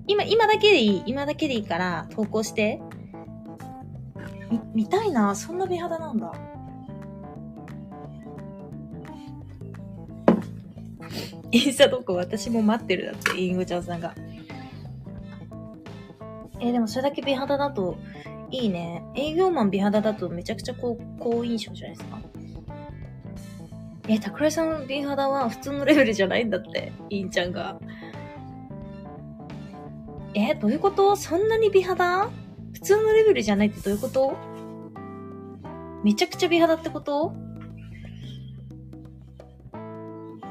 [0.07, 1.03] 今、今だけでいい。
[1.07, 2.81] 今だけでいいから投稿して。
[4.51, 5.35] み、見たいな。
[5.35, 6.33] そんな美肌なんだ。
[11.51, 14.15] インスタ投稿私も待ってるだって、インゴちゃんさんが。
[16.61, 17.97] えー、でもそれだけ美肌だと
[18.51, 19.03] いいね。
[19.15, 22.19] 営業マン美肌だとめちゃくちゃこう、好印象じゃないですか。
[24.09, 27.79] え、桜井さん美肌は普通のレベルじゃないんだって、インちゃんが。
[30.35, 31.15] え、どういうこと？
[31.15, 32.31] そんなに美肌？
[32.73, 34.37] 普通のレベルじゃないってどういうこと？
[36.05, 37.35] めちゃくちゃ美肌ってこと？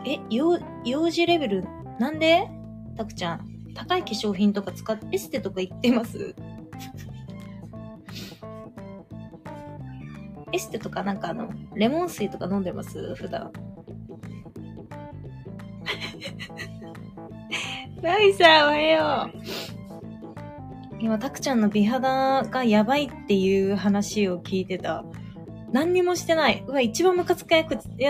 [0.06, 1.66] え、幼、幼児レベル、
[2.00, 2.48] なんで？
[2.96, 3.57] たくちゃん。
[3.78, 6.36] 高い化粧品とか使って、エステとか行ってます
[10.52, 13.14] エステとかなんかあの、レモン水とか飲んでます？
[13.16, 13.52] 普段。
[18.02, 19.38] ナミさん、おはよう。
[21.00, 25.06] 今、たくちゃんの美肌がやばいっていう話を聞いてた。
[25.72, 26.64] 何にもしてない。
[26.66, 27.64] うわ、一番ムカつくや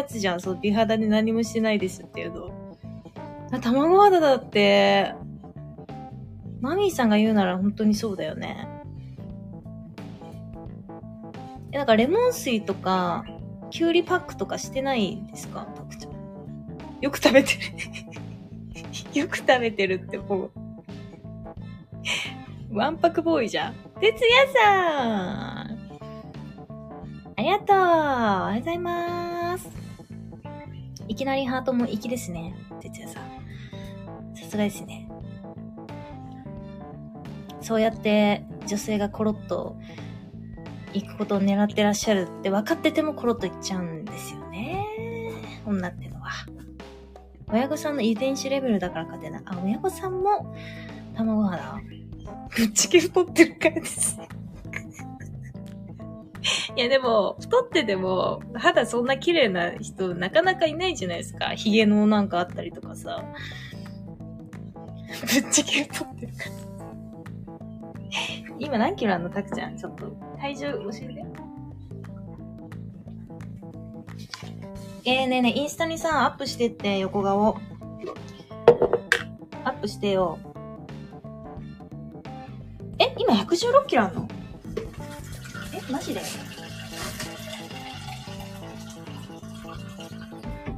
[0.05, 0.39] つじゃん。
[0.39, 2.51] そう、美肌で何もしてないですっていうの。
[3.59, 5.15] 卵肌だって。
[6.61, 8.67] マミーさんが言うなら本当にそうだよね。
[11.71, 13.25] え、なんかレモン水とか、
[13.69, 15.67] キュウリパックとかしてないですか？
[15.75, 16.13] タクちゃん。
[17.01, 17.59] よく食べてる
[19.21, 20.49] よく食べてるっても
[22.71, 23.73] うわんぱくボーイじゃん。
[23.99, 25.77] てつやさん
[27.35, 29.69] ありがとうありがとうございます。
[31.07, 32.55] いきなりハートも粋ですね。
[32.81, 33.23] てつやさん。
[34.35, 35.06] さすがですね。
[37.67, 39.75] そうやって女性がコロッと
[40.93, 44.85] 行くことを狙ってらっしゃるって分かっててもコロッと行っちゃうんですよね。
[45.65, 46.31] 女ってのは。
[47.51, 49.41] 親御さんの遺伝子レベルだから勝てない。
[49.43, 50.55] あ、親御さんも
[51.13, 51.81] 卵肌？
[52.55, 54.17] ぶっちけ太ってるからです
[56.73, 61.53] いやでも、太ってても、肌そんな綺麗な人なかなかいないじゃないですか。
[61.53, 63.25] 髭のなんかあったりとかさ。
[65.41, 66.76] ぶっちけ太ってるから。
[68.59, 69.77] 今何キロあんのたくちゃん？
[69.77, 70.07] ちょっと、
[70.39, 71.25] 体重教えて。
[75.05, 77.57] えー、ねえねえ、インスタにさ、アップしてって、横顔。
[79.63, 80.37] アップしてよ。
[82.99, 84.27] え今116キロあんの？
[85.73, 86.21] えマジで？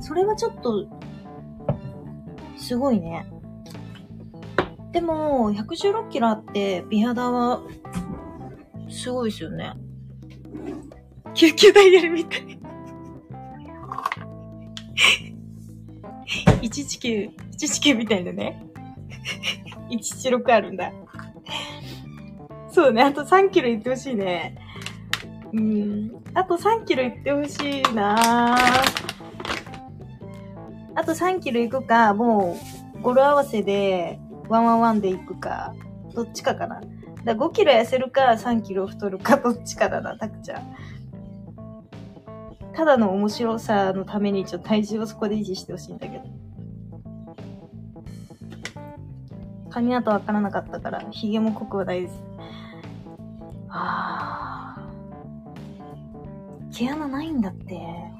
[0.01, 0.85] それはちょっと、
[2.57, 3.25] すごいね。
[4.91, 7.61] でも、116キロあって、美肌は、
[8.89, 9.73] すごいですよね。
[11.35, 12.59] 救急ダイヤルみたい。
[16.61, 18.63] 119、119みたいなね。
[19.89, 20.91] 116あるんだ。
[22.71, 24.55] そうね、あと3キロ行ってほしいね。
[25.53, 26.11] うん。
[26.33, 28.55] あと3キロ行ってほしいな
[30.95, 32.57] あと3キロ行くか、も
[32.97, 35.73] う、語呂合わせで、ワンワンワンで行くか、
[36.13, 36.81] どっちかかな。
[37.23, 40.75] だ5キロ痩せるか、3キロ太るか、どっちかだな、たくちゃん。
[42.73, 46.23] ただの面白さのために、ちょっと体重をそこで維持してほしいんだけど。
[49.69, 52.23] 髪跡わからなかったから、髭も濃くはないです。
[53.69, 54.89] ああ。
[56.73, 58.18] 毛穴ないんだって。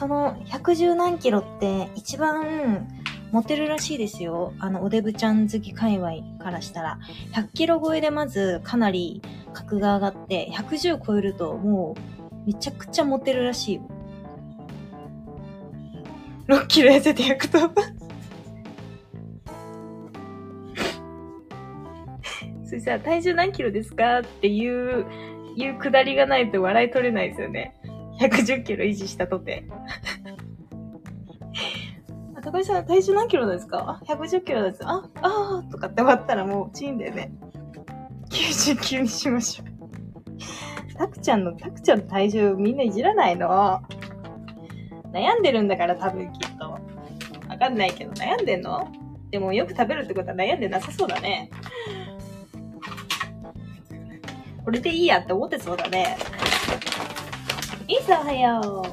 [0.00, 2.88] その110何キロって一番
[3.32, 4.54] モテるらしいですよ。
[4.58, 6.98] あの、おデブちゃん好き界隈からしたら。
[7.34, 9.20] 100キロ超えでまずかなり
[9.52, 11.96] 格が上がって、110超えるとも
[12.46, 13.82] うめちゃくちゃモテるらしいよ。
[16.48, 17.82] 6キロ痩せて100と。
[22.64, 25.04] それさ、体重何キロですかっていう、
[25.56, 27.76] いうくだりがないと笑い取れないですよね。
[28.20, 29.66] 110キロ維持したとて。
[32.36, 34.80] あ、高橋さん、体重何キロですか、110キロです。
[34.84, 37.32] あ、あーとかって終わったらもうチーンだよね。
[38.28, 39.70] 99にしましょう。
[40.96, 43.80] たくちゃんの、たくちゃんの体重みんないじらないの？
[45.12, 46.70] 悩んでるんだから多分きっと。
[47.48, 48.86] わかんないけど悩んでんの？
[49.30, 51.50] でもよく食べるってことは悩んでなさそうだね。
[54.62, 56.18] これでいいやって思ってそうだね。
[57.90, 58.90] いいさ、おはよう。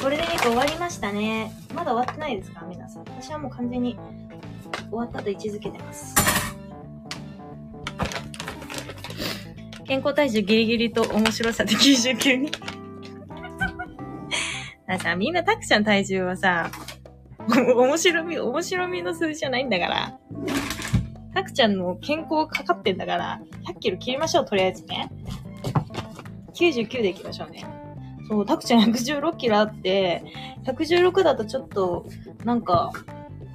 [0.00, 1.50] これで2個終わりましたね。
[1.74, 2.64] まだ終わってないですか？
[2.68, 3.04] 皆さん。
[3.04, 3.98] 私はもう完全に
[4.90, 6.14] 終わったと位置づけてます。
[9.84, 12.52] 健康体重ギリギリと面白さで99に。
[14.86, 16.70] ださ、みんなたくちゃん体重はさ、
[17.48, 20.16] 面白み、面白みの数字じゃないんだから。
[21.34, 25.10] たくちゃんの健康かかってんだから、100キロ切りましょう、とりあえずね。
[26.54, 27.64] 99でいきましょうね。
[28.28, 30.22] そう、たくちゃん116キロあって、
[30.64, 32.06] 116だとちょっと、
[32.44, 32.92] なんか、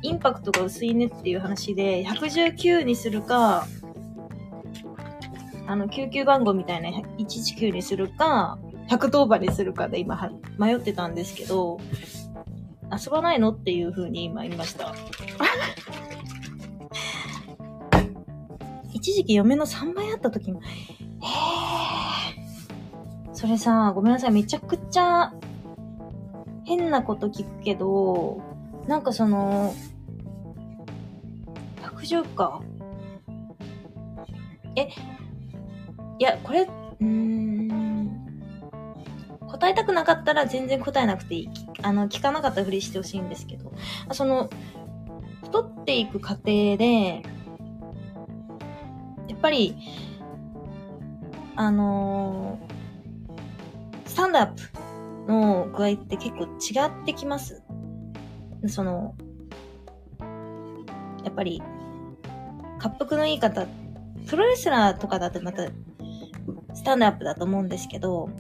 [0.04, 3.66] インパクトが薄いねっていう話で、119にするか、
[5.66, 11.80] あの、救急番号みたいな119にするか、110番にするかで今迷ってたんですけど、
[12.92, 14.94] 遊ばないのっていう風に今言いました。
[18.94, 22.07] 一時期嫁の3倍あった時も、へー。
[23.38, 25.32] それさ、ごめんなさい、めちゃくちゃ
[26.66, 28.42] 変なこと聞くけど、
[28.88, 29.76] なんかその、
[31.84, 32.64] 百獣か？
[34.76, 34.88] え、
[36.18, 38.10] いや、これ、うーん、
[39.48, 41.50] 答えたくなかったら全然答えなくていい。
[41.84, 43.72] あの、聞かなかったふりしてほしいんですけど、
[44.14, 44.50] その、
[45.44, 47.22] 太っていく過程で、
[49.28, 49.78] やっぱり、
[51.56, 52.77] あのー
[54.18, 57.62] タンドアップの具合って結構違ってきます。
[58.68, 59.14] その、
[61.24, 61.62] やっぱり、
[62.82, 63.68] 滑腹のいい方、
[64.26, 65.68] プロレスラーとかだとまた、
[66.74, 68.32] スタンドアップだと思うんですけど、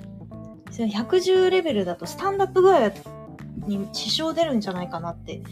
[0.72, 2.92] それ110レベルだとスタンドアップ具合
[3.68, 5.44] に支障出るんじゃないかなって、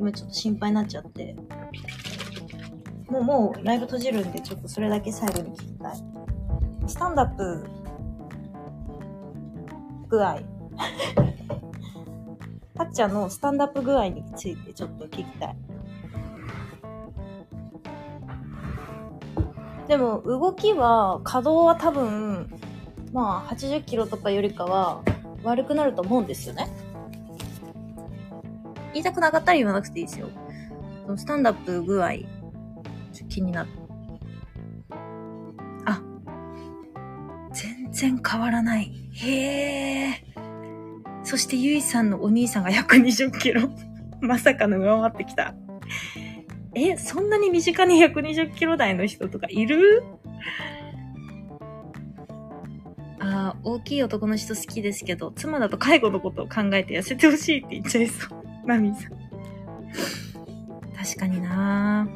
[0.00, 1.36] 今ちょっと心配になっちゃって。
[3.08, 5.96] もう、もう、ライブ閉じるんで、ちょっとそれだけ最後に聞きたい。
[6.88, 7.64] スタンドアップ、
[10.08, 10.38] 具合。
[12.74, 15.56] たっちゃんのスタンドアップ具合についてちょっと聞きたい。
[19.88, 22.50] でも、動きは、稼働は多分、
[23.12, 25.02] まあ、80キロとかよりかは、
[25.42, 26.68] 悪くなると思うんですよね。
[28.92, 30.28] 言いたくなかったら言わなくていいですよ。
[31.16, 33.70] スタンドアップ具合、ちょっと気になる。
[35.86, 36.02] あ、
[37.52, 39.07] 全然変わらない。
[39.20, 40.24] へえ。
[41.24, 43.68] そしてゆいさんのお兄さんが120キロ。
[44.20, 45.54] まさかの上回ってきた。
[46.74, 50.04] え、そんなに身近に120キロ台の人とかいる？
[53.20, 58.44] あー大きい男の人好きですけど、妻だと介護のことを考えて痩せてほしいって言っちゃいそう。
[58.66, 59.18] マミーさん。
[60.96, 62.08] 確かにな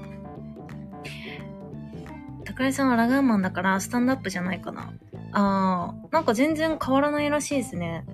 [2.44, 4.92] 高井さんはラガーマンだからスタンドアップじゃないかな。
[5.33, 8.05] あー、なんか全然変わらないらしいですね。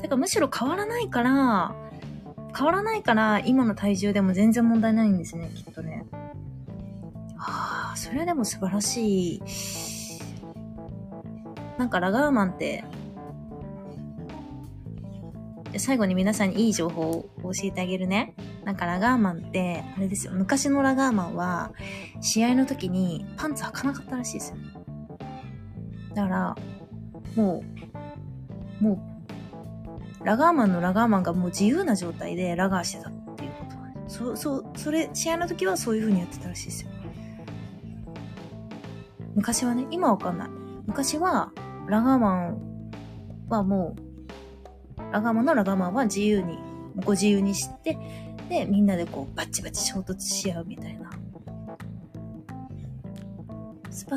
[0.00, 1.74] てかむしろ変わらないから、
[2.56, 6.06] 変わらないから今の体重でも全然問題ないんですね、きっとね。
[7.36, 9.42] ああ、それはでも素晴らしい。
[11.78, 12.84] なんかラガーマンって、
[15.76, 18.34] 最後に皆さんにいい情報を教えてあげるね。
[18.64, 21.72] なんかラガーマンって、あれですよ、昔のラガーマンは、
[22.20, 24.56] 試合の時にパンツ履かなかったらしいですよ。
[26.14, 26.56] だから、
[27.36, 27.62] も
[28.80, 29.18] う、も
[30.22, 33.74] う、ラガーマンのラガーマンがもう自由な状態でラガーしてたっていうこと、
[34.08, 36.90] そう、そう、それ、試合の時はそういう風にやってたらしいですよ。
[39.34, 40.48] 昔はね、今わかんない。
[40.86, 41.52] 昔は、
[41.88, 42.90] ラガーマン
[43.48, 43.96] はも
[44.98, 46.58] う、ラガーマンのラガーマンは自由に、
[47.04, 47.98] ご自由にして、
[48.48, 51.10] で、みんなでこう、バッチバチ衝突し合うみたいな。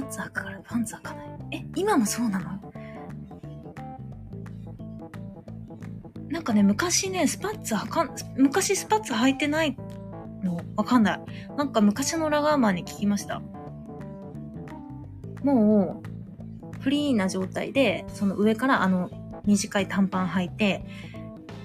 [0.01, 1.25] パッツ履くからパンツ履かない。
[1.53, 2.71] え、今もそうなの？
[6.29, 9.75] なんかね、昔ね、スパッツ履かん、昔スパッツ履いてない
[10.43, 11.21] のわかんない。
[11.57, 13.41] なんか昔のラガーマンに聞きました。
[15.43, 19.09] もう、フリーな状態で、その上からあの、
[19.45, 20.85] 短い短パン履いて、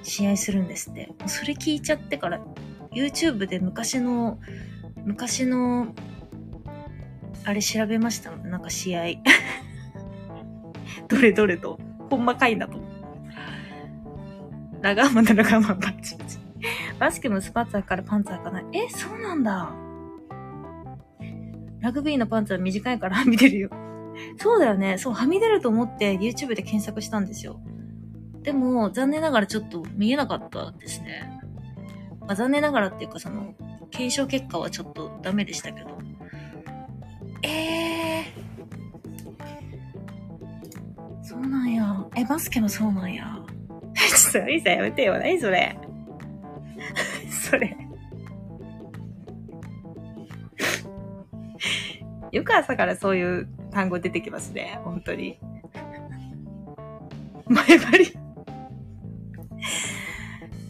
[0.03, 1.13] 試合するんですって。
[1.27, 2.41] それ聞いちゃってから、
[2.95, 4.39] YouTube で昔の、
[5.05, 5.95] 昔の、
[7.45, 9.05] あれ調べましたなんか試合。
[11.09, 11.79] どれどれと。
[12.11, 12.79] ほんまかいなと。
[14.81, 16.39] ラガーマンとラガーマンバッチバチ。
[16.99, 18.65] バスケもスパッツだからパンツ履かない。
[18.73, 19.73] え、そうなんだ。
[21.81, 23.71] ラグビーのパンツは短いから はみ出るよ。
[24.39, 24.99] そうだよね。
[24.99, 27.61] そう、はみ出ると思って YouTube で検索したんですよ。
[28.43, 31.41] でも、残念ながらちょっと見えなかったですね。
[32.21, 33.55] まあ、残念ながらっていうか、その、
[33.91, 36.02] 検証結果はちょっとダメでしたけど。
[37.43, 38.33] ええー。
[41.25, 42.07] そうなんや。
[42.17, 43.39] え、バスケもそうなんや。
[43.95, 45.19] ちょっと、リサやめてよ。
[45.19, 45.77] 何それ。
[47.31, 47.77] それ。
[52.33, 54.79] よく朝からそういう単語出てきますね。
[54.85, 55.39] 本当に。
[57.47, 58.13] 前張り。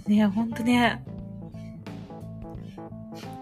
[0.07, 1.03] ねえ、ほんとね。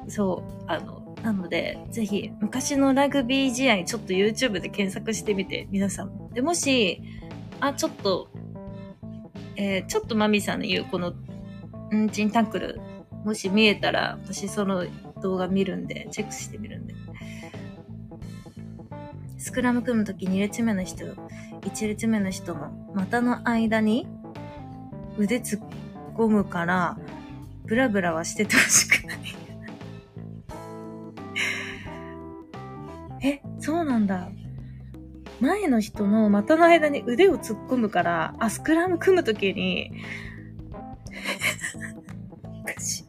[0.08, 6.30] そう、あの、なので、ぜひ、昔のラグビー試合、ちょっと YouTube で検索してみて、皆さん。
[6.30, 7.02] で、もし、
[7.60, 8.30] あ、ちょっと、
[9.56, 11.12] えーちょっとマミさんの言う、この、
[11.90, 12.80] うんちんタックル、
[13.24, 14.86] もし見えたら、私その
[15.22, 16.94] 動画見るんで、チェックしてみるんで。
[19.36, 21.04] スクラム組むとき2列目の人、
[21.62, 24.06] 1列目の人の股の間に
[25.18, 25.68] 腕突っ
[26.14, 26.98] 込むから、
[27.64, 28.99] ブラブラはしててほしく
[33.60, 34.28] そうなんだ。
[35.40, 39.92] 前の人の股の間に腕を突っ込むから、あ、スクラム組むときに、
[42.42, 43.04] おかしい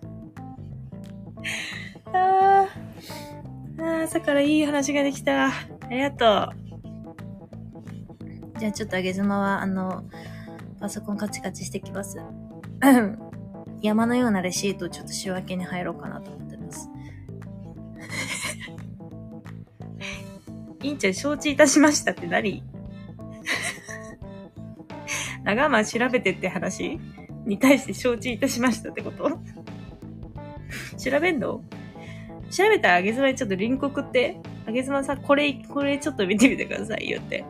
[2.13, 2.67] あ
[3.79, 5.47] あ、朝からいい話ができた。
[5.47, 5.51] あ
[5.89, 6.51] りがと
[8.55, 8.59] う。
[8.59, 10.03] じゃあちょっとあげずまは、あの、
[10.79, 12.17] パソコンカチカチしてきます。
[13.81, 16.50] 山のようなレシートをちょっと仕分けに入ろうかなと思って
[20.81, 20.87] ます。
[20.87, 22.63] いんちゃん承知いたしましたって何？
[25.43, 26.99] 長間調べてって話
[27.45, 29.29] に対して承知いたしましたってこと？
[30.97, 31.61] 調べんの？
[32.51, 34.37] 調べたらあげずまにちょっとリンク送って。
[34.67, 37.43] あげずまさん、これ、これちょっと見てみてくださいよって。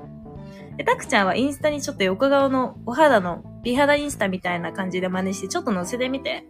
[0.77, 6.45] で、たくちゃんはインスタにちょっと横顔のお肌の美肌インスタみたいな感じで真似してちょっと載せてみて。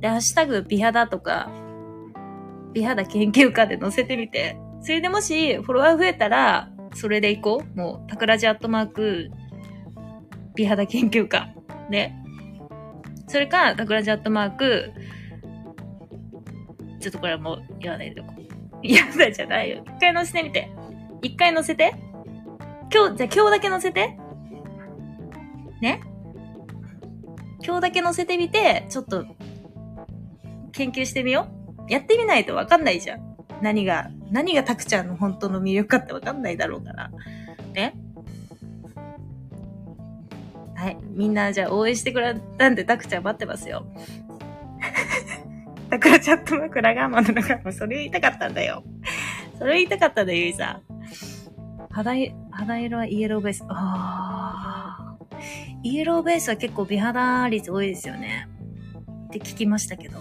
[0.00, 1.48] で、ハッシュタグ美肌とか、
[2.72, 4.58] 美肌研究家で載せてみて。
[4.86, 7.76] それでもし、フォロワー増えたら、それでいこう。
[7.76, 9.32] もう、タクラジアットマーク、
[10.54, 11.52] 美肌研究家。
[11.90, 12.16] ね。
[13.26, 14.92] それか、タクラジアットマーク、
[17.00, 18.86] ちょっとこれはもう言わないでおこう。
[18.86, 19.82] やだじゃないよ。
[19.84, 20.70] 一回載せてみて。
[21.20, 21.92] 一回載せて。
[22.94, 24.16] 今日、じゃあ今日だけ載せて。
[25.82, 26.00] ね
[27.60, 29.26] 今日だけ載せてみて、ちょっと、
[30.70, 31.48] 研究してみよ
[31.88, 31.92] う。
[31.92, 33.36] やってみないとわかんないじゃん。
[33.60, 37.10] 何が、何がタクちゃんの本当の魅力かってわかんないだろうから。
[37.74, 37.94] ね
[40.74, 40.98] はい。
[41.10, 43.86] みんなじゃあ応援してくれたんでタクちゃん待ってますよ。
[45.88, 48.82] タクラチャットマークラガーマンの中もそれ言いたかったんだよ。
[49.58, 50.82] それ言いたかったんだよ、ゆいさん。
[51.90, 52.12] 肌、
[52.50, 53.64] 肌色はイエローベース。
[53.68, 55.26] ああ。
[55.82, 58.48] イエローベースは結構美肌率多いですよね。
[59.26, 60.18] って聞きましたけど。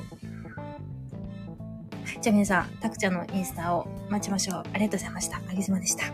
[2.21, 4.63] じゃあ皆さん、たくちゃんのインスタを待ちましょう。
[4.73, 5.37] ありがとうございました。
[5.37, 6.05] あげずまでした。